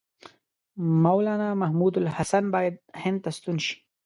[1.03, 3.75] مولنا محمودالحسن باید هند ته ستون شي.